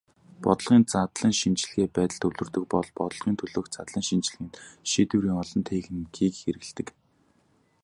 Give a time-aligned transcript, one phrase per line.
[0.43, 4.53] Бодлогын задлан шинжилгээ байдалд төвлөрдөг бол бодлогын төлөөх задлан шинжилгээнд
[4.89, 6.87] шийдвэрийн олон техникийг хэрэглэдэг.